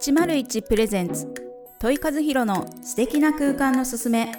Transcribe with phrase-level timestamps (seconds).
[0.00, 1.26] 101プレゼンツ。
[1.80, 4.32] 問い和弘の素敵な空間のすすめ。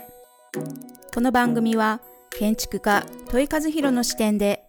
[1.13, 1.99] この番組は
[2.29, 4.63] 建築家問い和弘の視点で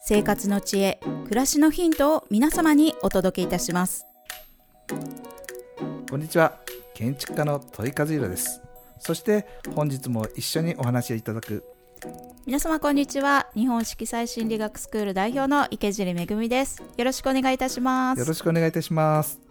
[0.00, 4.04] 生活の知恵暮らしのヒントを皆様にお届けいたします。
[6.10, 6.58] こんにちは。
[6.92, 8.60] 建築家の問い和弘です。
[8.98, 11.64] そして本日も一緒にお話しいただく。
[12.44, 13.46] 皆様こんにちは。
[13.54, 16.82] 日本色彩心理学スクール代表の池尻恵です。
[16.98, 18.18] よろしくお願いいたします。
[18.18, 19.43] よろしくお願いいたします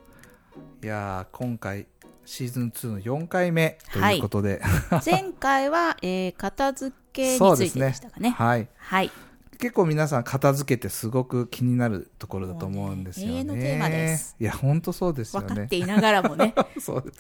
[0.83, 1.85] いや今回
[2.25, 8.31] シーズン2の4回目ということで、はい、前回は、えー、片付けについてでしたかね。
[8.31, 9.11] ねはい、はい、
[9.59, 13.33] 結構皆さん片付けてすごく気になるところだと思うんですよね。
[13.33, 14.35] 永遠のテーマです。
[14.41, 15.47] いや本当そうですよね。
[15.47, 16.53] 分かっていながらもね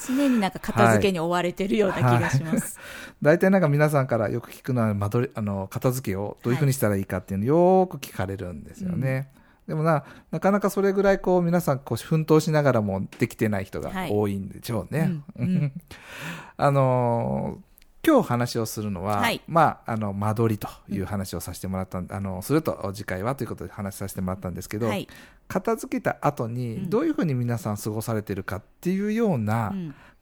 [0.05, 2.77] 常になんか片付けに追われてるような気がします。
[3.21, 9.29] 大体、はい、なんか皆さんからよく聞くのは間取りあの片付けをどういうふうにしたらいいかっていうのをよく聞かれるんですよね。
[9.37, 14.99] うんでもな、なかなかそれぐらいこう皆さんこう奮闘しながらもできてない人が多いんでしょうね。
[14.99, 15.71] はいうんうん、
[16.57, 17.73] あのー
[18.05, 25.07] 今日話をするのは、はい、まあ、あの、間取りという話をさせてもらった、うん、あの、すると次回はということで話させてもらったんですけど、はい、
[25.47, 29.73] 片付けた後にどういうふうに皆さん過ごされてるかっていうような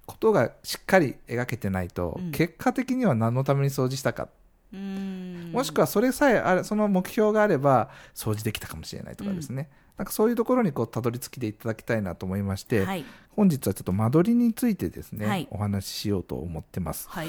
[0.06, 4.28] ことがしっかり描けてないと、うん、結果的には何のために掃除したか
[4.74, 13.04] もしくはそれさえあれその目標があれば掃除できたかもしれないとかですね、うん、なんかそういうところにこうたどり着きでいただきたいなと思いまして、はい、
[13.36, 17.28] 本日はちょっと間取りについてですね、はい、お話ししようと思ってます、はい、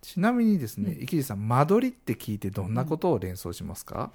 [0.00, 4.10] ちなみにですね、池地さん間取りって聞いてどんなことを連想しますか、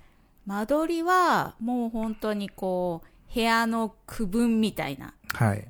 [0.48, 5.68] うん、間取りはもう本当にこう部屋の区分みたいな、はい、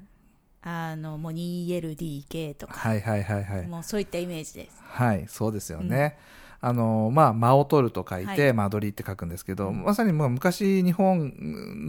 [0.62, 4.82] あのもう 2LDK とか、はいはいはいはい、もうそういったイメージです。
[4.82, 11.34] はいそうですよね、うんあの、まあ、間を取ると書いて、間取りって書くんですけど、まさにもう昔日本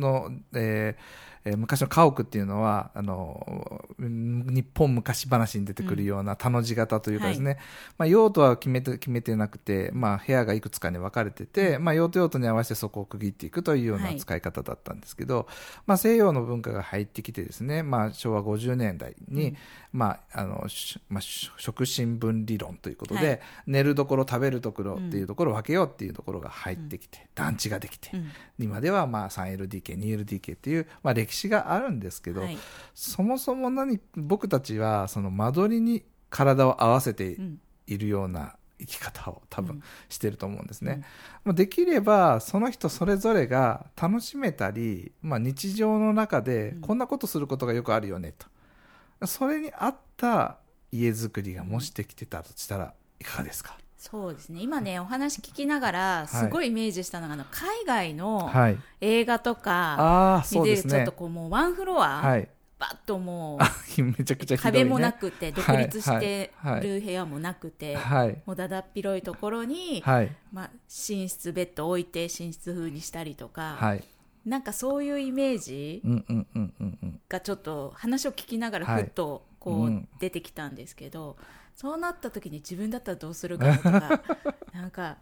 [0.01, 7.59] の、えーえー、昔の家屋っていうのは、あの、日本昔話に出てくるような田の字型というかですね、うんはい、
[7.99, 15.47] まあ、用途は決めて、決めてなくて、まあ、部屋がいくつかに分かれてて、まあ、用途用途に合わせてそこを区切っていくというような使い方だったんですけど、はい、
[15.87, 19.57] まあ、西洋の文化が入ってきてですね、まあ、昭和50年代に、うん、
[19.93, 20.67] まあ、あの、
[21.11, 28.11] まあ、食新聞理論ということで、はい、寝るところ、食べるところっていうところを分けようっていうところが入ってきて、うん、団地ができて、
[28.59, 32.59] 今ではまあ 3LDK、2LDK っていう、まあ、歴史があるんですけど、はい、
[32.95, 37.39] そもそも何僕たちはその間取りに体を合わせて
[37.87, 41.05] いるような生き方を多分してると思うんですね。
[41.45, 48.35] うん、できればその人それぞれが楽しめたり、まあ、日常の中でこんなことすることがよくあるよね
[49.21, 49.27] と。
[49.27, 50.59] それに合った
[50.91, 53.79] 家づくりがもしできてたとしたらいかがですか？
[54.11, 54.61] そうですね。
[54.61, 58.53] 今ねお話聞きながらすごいイメージしたのが、はい、海外の
[59.01, 62.47] 映画とか見てるちょっとこうもうワンフロア、はい、
[62.79, 63.59] バッとも
[63.99, 70.03] うめちゃくちゃ、ね、壁もなくて独立してる部屋もなくて、はい、もうだだっ広いところに、
[70.53, 70.71] まあ、
[71.09, 74.05] 寝室ベッド置いて寝室風にしたりとか、はい、
[74.45, 76.03] なんかそういうイメージ
[77.31, 81.37] がちょっと話を聞きながらふっとこう出てきたんですけど。
[81.77, 84.23] そうなった時に自分だったらどうするかとか
[84.73, 85.19] なんか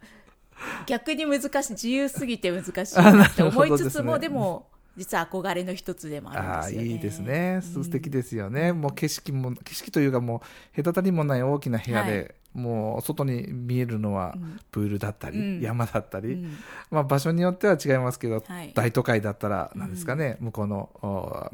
[0.87, 6.89] 逆に難しい自由すぎて難しいなって思いつつもで、ね,、も実は憧れの一つでもあるんですよね。
[6.89, 7.61] いいですね。
[7.63, 8.71] 素敵ですよね。
[8.71, 10.43] うん、もう景色も、景色というかも
[10.75, 12.13] う隔たりもない大きな部屋で、
[12.55, 14.37] はい、もう外に見えるのは
[14.71, 16.59] プールだったり、うん、山だったり、うん、
[16.91, 20.91] まあ場所によっては違いますけど、はい、大都会だったら何ですかね、向こうの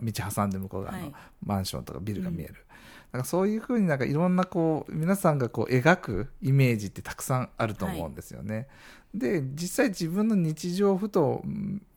[0.03, 1.12] 道挟んで向こう側の
[1.44, 2.54] マンションとかビルが見える。
[3.12, 8.54] なんかそういうふうになんかいろんなこう皆さんがこう描くイメージってたくさんあると思うんですよね。
[8.56, 8.62] は
[9.14, 11.42] い、で実際自分の日常ふと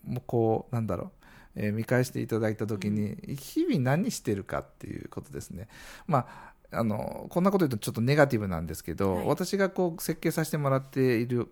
[0.05, 1.21] もこうなんだろう
[1.55, 5.67] えー、見返していただいた時に日々何してるかっていうことですね。
[6.07, 11.49] まああのこんなこと言うとちょっとネガティブなんですけど、はい、私がこう設計させてもらっている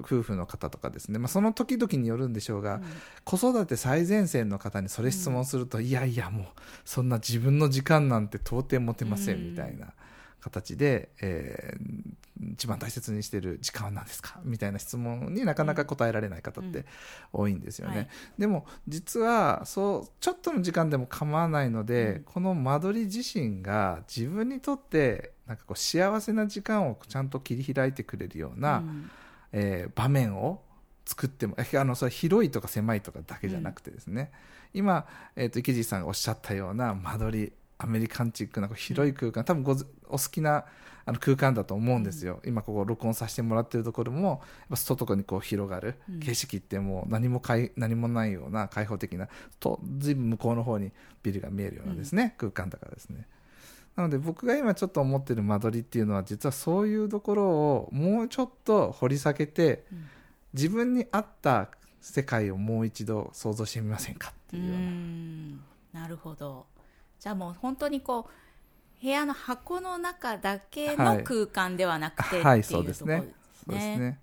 [0.00, 2.82] 夫婦の方とかですね、まあ、その時々によるんでしょうが、うん、
[3.24, 6.46] 子育て最前線の方にそれ質問すると、うん、いやいやもう
[6.84, 9.50] そんな自分の時間なんて到底持てません。
[9.50, 9.92] みたいな。
[10.46, 14.40] 形で、えー、一番大切にしている時間は何ですか？
[14.44, 16.84] みたいな質問になかなか答えられない方って
[17.32, 17.92] 多いんですよね。
[17.92, 18.08] うんはい、
[18.38, 29.10] でも実はそうちょっとの時間でも構わないので、うん、この間取り自身が自分にとってなんかこう幸せな時間をちゃんと切り開いてくれるような、うん、
[29.52, 30.62] えー、場面を
[31.04, 34.32] 作ってもあのそれ広いとか狭いとかだけじゃなくてですね、
[34.74, 35.06] 今、
[35.36, 39.76] えーと、池地さんがおっしゃったような間取りアメリカンチックな広い空間、多分ご
[40.08, 40.64] お好きな
[41.04, 44.38] あの空間だと思うんですよ、うん、今ここ録音させてもらってるところもやっ
[44.70, 45.94] ぱ外にこう広がる。
[46.20, 49.28] 景色ってもう何もかい何もないような開放的な
[49.60, 50.90] とずいぶん向こうの方に
[51.22, 53.26] ビルが見えるようなですね、うん、空間だからですね。
[53.94, 59.84] なので僕が今ちょっと思ってる間取りっていうのは実はそういうところをもうちょっと掘り下げて、
[60.52, 61.68] 自分に合った
[62.00, 66.02] 世界をもう一度想像してみませんかっていうような。
[66.02, 66.66] なるほど
[67.26, 68.28] じゃあもう本当にこ
[69.00, 73.24] う部屋の箱の中だけの空間ではなくて、はい、はい、そうですね。
[73.66, 74.20] そうですね。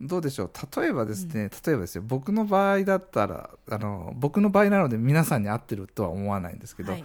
[0.00, 0.50] どうでしょう？
[0.80, 7.04] 例えばですね、うん、例えばですよ僕の場合だったらあの僕の場合なので皆さんに合ってるとは思わないんですけど、はい。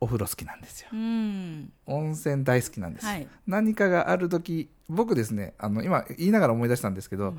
[0.00, 7.38] お風呂好きなんですよ、うん、温泉大好きなんです、はい、何かがある時僕ですねあの今言いながら思い出したんですけど、うん、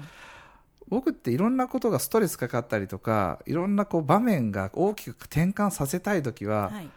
[0.87, 6.89] 僕っていろんなことがストレスかかったりとかいろんなこう場面が大きく転換させたい時は、はい、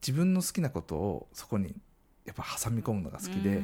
[0.00, 1.74] 自分の好きなことをそこに
[2.24, 3.60] やっぱ挟み込むのが好きで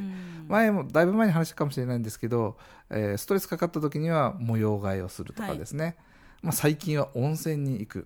[0.48, 2.56] 前もだいぶ前に話したかもしれないんですけど、
[2.90, 5.94] えー、ストレスかかった時には模様替えをするとかですね、はい。
[6.42, 8.02] まあ、最近は温泉に行くっ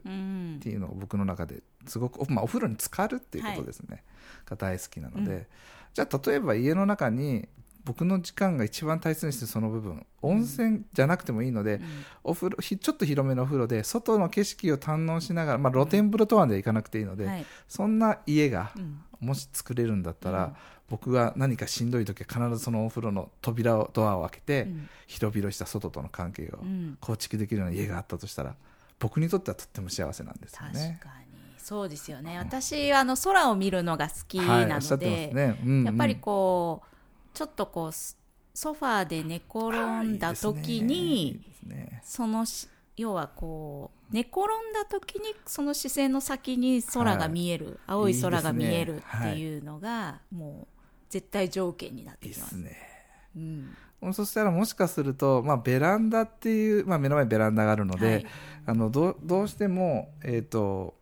[0.60, 4.02] ていうのが僕の中ですごく、まあ、お風呂に浸かるっていうことですね、はい、
[4.50, 5.46] が大好きなので、うん、
[5.94, 7.48] じゃあ例えば家の中に
[7.86, 10.04] 僕の時間が一番大切にしてるその部分。
[10.20, 11.82] 温泉じゃなくてもいいので、うん、
[12.24, 18.72] お風呂ちょっと広めのお風呂で外の景色を堪能しながら、まあ、露天風呂とはで行かなくていいので、はい、そんな家が
[19.20, 20.52] もし作れるんだったら、うん、
[20.88, 26.58] 僕が何かしんどい時は必ずそのお風呂の扉をドアを開けて、うん、広々した外との関係を
[27.00, 28.56] 構築できるような家があったとしたら
[28.98, 30.98] 僕にとってはとっても幸せなんですよね。
[31.00, 31.26] 確かに。
[31.58, 32.38] そうですよね。
[32.38, 35.60] 私あの空を見るのが好きなので、はいね。
[35.64, 36.95] うんうん、やっぱりこう
[37.36, 39.68] ちょっとこうソファーで寝転
[40.02, 42.46] んだ時に、ね、その
[42.96, 52.56] 要はこう寝転んだ時にその視線の先に空が見える、はい、青い空が見えるっていうのが、はい、もう絶対条件になってきます。
[52.56, 52.76] いいね。
[53.36, 58.26] うん、そしたらもしかすると、まあ、ベランダっていう、まあ、目の前にベランダがあるので、はい、
[58.64, 60.94] あのどどうしても、えーと、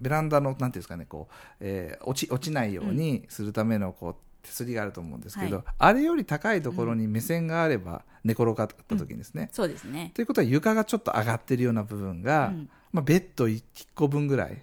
[0.00, 10.12] ベランダのなんていうんですかねこう、えー、落ち落ちないようにするためのこう、手すりがあると思うんですけど、はい、あれより高いところに目線があれば寝転がった時にですね、うん、そうですね。
[10.14, 13.62] ということは床がちょっと上がってるような部分が、うん、まあ、ベッド1
[13.94, 14.62] 個分ぐらい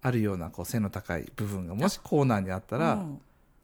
[0.00, 3.04] あるようなこう背の高い部分がもしコーナーにあったら、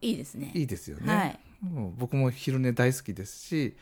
[0.01, 0.51] いいですね。
[0.53, 3.75] いいですよね、はい、もう僕も昼寝大好きですし、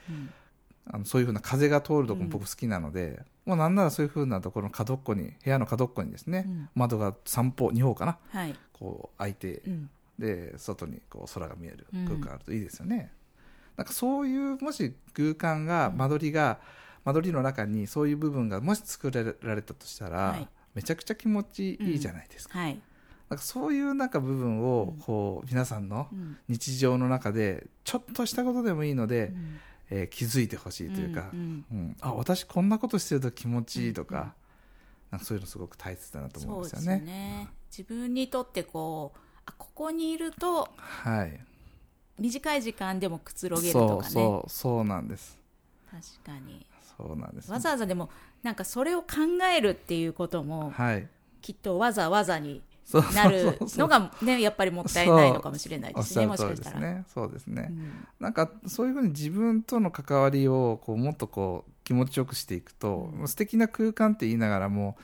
[0.92, 9.62] あのそういうふうな風が通るとこも僕好きなので、もうなんならそういうふうなところの角っこに部屋の角っこにですね、窓が3方2方かな、はい、こう開いて、
[10.20, 16.60] で外にこう空が見える空間あるといいですよね、うん、なんかそういうもし空間が間取りが、
[17.06, 22.66] 間取りの中にそういう部分がもし作られたとしたら、はい、めちゃくちゃ気持ちいいじゃないですか、うん。
[22.66, 22.80] はい、
[23.30, 26.08] なんかそういうなんか部分をこう皆さんの
[26.48, 31.66] 日常の中でちょっとしたことでもいいので、うん、えー、気づいてほしいというか、うん。
[31.72, 34.34] うん、あ私こんなことしてると気持ちいいとか,、
[35.12, 37.00] なんかそういうのすごく大切だなと思うんですよね。
[37.00, 37.48] ね。
[37.72, 39.20] 自分にとってこう
[39.58, 41.40] ここにいると、はい、
[42.18, 44.12] 短い時間でもくつろげるとかね。
[44.12, 45.38] そうそうなんです。
[45.92, 46.66] 確かに。
[46.98, 48.10] そうなんです、ね、わざわざでも
[48.44, 49.08] なんかそれを考
[49.56, 51.08] えるっていうことも、はい、
[51.42, 52.62] きっとわざわざに
[53.14, 56.28] なるのがねやっぱりもったいないのかもしれないですね。
[56.28, 56.80] もしかしたら。
[56.80, 64.98] ねそうですね、うん、なんかそういうふうに自分との関わりをこうもっとこう気持ちよくしていくと、うん、素敵な空間って言いながらも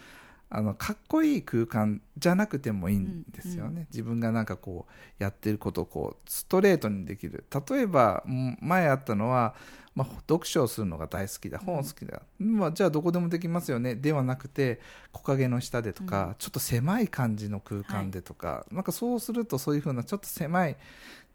[0.49, 7.43] あのかっこいい空間じゃなくてもいいんですよね、うんうん、自分がなんかこうやってることをこうストレートにできる。
[7.69, 8.23] 例えば
[8.61, 9.55] 前あったのは、
[9.95, 11.57] まあ、読書をするのが大好きだ。
[11.57, 13.95] 本好きだ、うん、まあ、じゃあどこでもできますよね。
[13.95, 14.79] ではなくて
[15.11, 20.75] 木陰の下でとか、うん、ちょっと狭い感じの空間でとか、はい、なんかそうするとそういうふうなちょっと狭い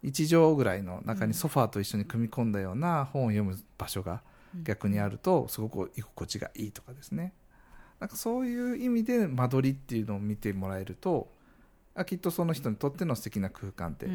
[0.03, 4.21] 1畳ぐらいの中にソファーと一緒に組み込んだような本を読む場所が
[4.63, 7.33] 逆にあるとすごく居心地がいいとかですね。
[8.01, 11.29] なんかそういう意味で間取りっていうのを見てもらえると
[11.93, 14.07] あきっとその人にとっての素敵な空間って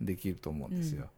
[0.00, 1.02] できると思うんですよ。
[1.02, 1.08] うん、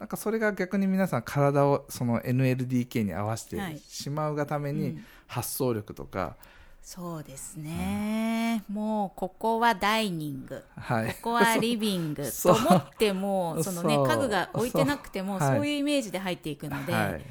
[0.00, 6.36] なんかそれが逆に皆さん体をその NLDK に合わせてしまうがために発想力とか、
[6.82, 12.28] そうですね、うん、もうここはダイニング、はい、ここはリビング。
[12.42, 17.24] と思っても その、ね、家具が置いてなくてもそういうイメージで入っていくので、はい、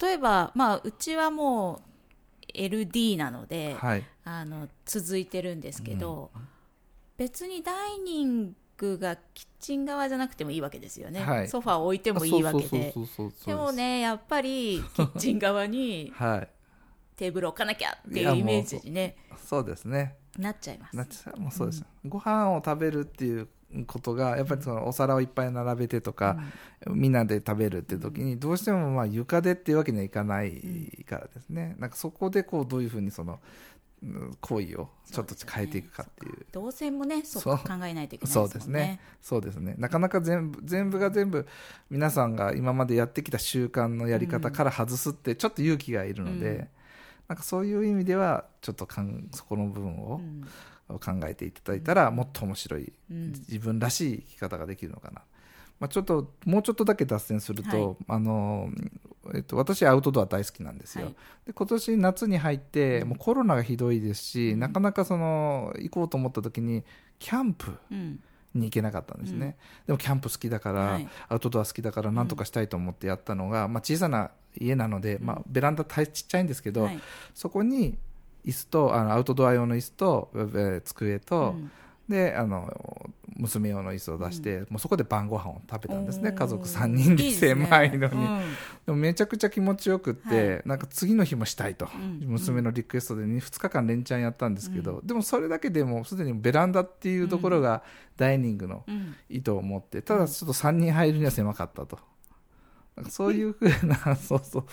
[0.00, 1.95] 例えば、まあ、うちはもう
[2.56, 6.42] LD なので、はい、あの続いてるんですけど、うん、
[7.16, 12.94] 別にダイニングがキッチン側じゃなくてもいいわけですよね、はい、ソファーを置いてもいいわけで。
[13.46, 16.12] でもねやっぱりキッチン側に
[17.16, 20.16] テーブル置かなきゃっていうイメージにねそうですね。
[20.38, 20.96] なっちゃいます。
[20.96, 21.40] なっちゃう。
[21.40, 23.48] もうそうです、うん、ご飯を食べるっていう
[23.84, 26.38] ことがやっぱりそのお皿をいっぱい並べてとか、
[26.86, 33.40] うん、みんなで食べるっていう時にどうしてもまあ床でっていうわけにはいかないからですね、なんかそこでこうどういうふうにその
[34.40, 36.46] 行為をちょっと変えていくかっていう。
[36.52, 38.28] 動線もね、そこ考えないといけないですね。
[38.28, 39.00] そうですね。
[39.22, 39.74] そうですね。
[39.78, 41.46] なかなか全部、全部が全部、
[41.90, 46.68] 皆さんが今までやってきた習慣のやり方から外すって、ちょっと勇気がいるので、うん、
[47.28, 50.20] なんかそういう意味では、ちょっとかんそこの部分を
[50.88, 55.22] 考えていただいたら、もっと面白い、自分らしい生き方ができるのかな。
[55.78, 58.70] まあ、ちょっともうちょっとだけ脱線すると、はい、あの
[59.34, 61.14] えっと、私アウトドア大好きなんですよ、はい、
[61.46, 66.84] で今年夏に入ってもうコロナがひどいですし、うん、なかなかその行こうと思った時に
[67.18, 67.76] キャンプ
[68.54, 76.88] に行けなかったんですね、うん、でもキャンプ好きだから、はい、アウトドア好きだから何とかしたいと思ってやったのが、まあ、小さな家なので、まあ、ベランダちっちゃいんですけど、
[77.34, 77.98] そこに
[78.46, 81.70] 椅子とあのアウトドア用の椅子と、えー、机と、うん。
[82.08, 86.32] であの娘用の椅子を出して、うん、もうそこで晩ご飯を食べたんですね。
[86.32, 88.26] 家族3人で狭いのに、ね。
[88.26, 88.40] うん、
[88.86, 97.82] でもめちゃくちゃ気持ちよくって、はい、なんか次の日もしたいと、うん、娘のリクエストで 2, 2日間連チャンやったんですけど、でもそれだけでもすでにベランダっていうところが
[98.16, 98.84] ダイニングの
[99.28, 101.98] 意図を持ってただちょっと3人入るには狭かったと。
[102.94, 104.64] なんかそういうふうな、 そうそう、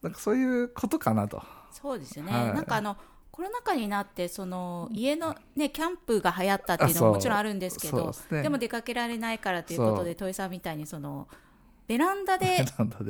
[0.00, 1.42] なんかそういうことかなと。
[1.70, 2.32] そうですね。
[2.32, 2.96] はい、なんかあの、
[3.36, 11.28] コロナ禍になってその家の、ね、キャンプが流行ったっていうのももちろんあるんですけどで、ね,、も出かけられないからということで土井さんみたいにその
[11.86, 12.64] ベランダで、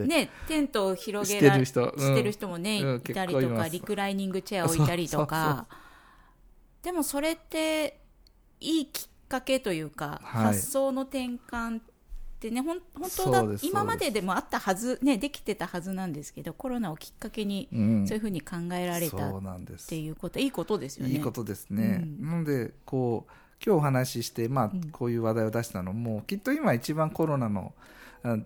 [0.04, 5.66] ね、テントを広げらしてる人,、してる人もね、うん、いたりとかリクライニングチェア置いたりとか。
[6.82, 8.00] でもそれって
[8.60, 11.80] いいきっかけというか、はい、発想の転換
[12.46, 12.80] ってね本
[13.16, 19.32] 当だ今まででもあったはず、ね、できてたはずなんですけどコロナをきっかけにそういうふうに考えられたっ
[19.88, 21.12] ていうこと、うん、いいことですよね。
[21.12, 23.32] いいことですね、うん、なのでこう
[23.64, 27.72] 今日お話しして、まあ、こういう話題を出したのも、きっと今一番コロナの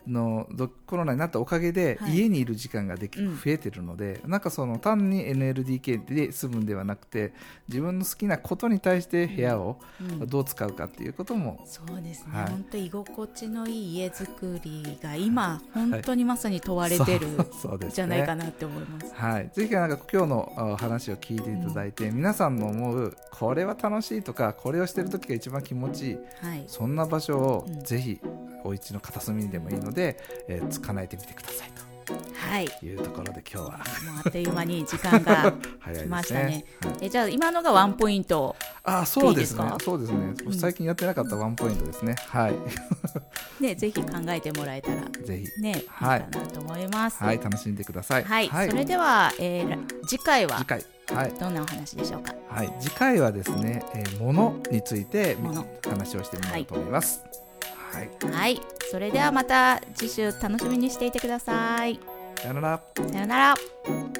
[0.06, 0.46] の
[0.86, 7.32] コロナになったおかげで家にいる時間ができ、はい、増えてるので、うん、なんかその単に NLDK で住むんではなくて
[7.68, 9.78] 自分の好きなことに対して部屋を
[10.26, 17.44] どう使うかっていうことも、うん、そうですね、はい、本当居心地のいい家作りが今本当にまさに問われてる、は
[17.88, 28.20] い、じゃないかなって思います、はい、ぜひなんか今日の話を聞いていただいて、うん、皆さんの思うこれは楽しいとかこれをしてる時が一番気持ちいい、はい、そんな場所をぜひ
[28.62, 31.90] お家の片隅にでもいいので、えー、叶えてみてくださいと。
[32.34, 33.78] はい、いうところで今日はもう
[34.24, 35.52] あっという間に時間が
[35.94, 36.44] 来ましたね。
[36.44, 39.72] ねはい、えじゃあ今のがワンポイントあそうですね。
[39.82, 40.34] そうですね。
[40.58, 42.16] 最近やってなかったワンポイントですね。
[42.28, 42.54] はい。
[43.62, 47.22] ねぜひ考えてもらえたらぜひねはいいいかなと思います。
[47.22, 48.24] はい楽しんでください。
[48.24, 48.48] はい。
[48.48, 50.84] はい、それでは、えー、次回は次回
[51.14, 52.34] はい、どんなお話でしょうか？
[52.48, 55.36] はい、次回はですね、えー、物について
[55.88, 57.24] 話をしてみようと思います。
[57.92, 62.00] はいはい、はい、それではまた次週楽しみにしていてください。
[62.36, 62.80] さよなら。
[62.96, 64.19] さよなら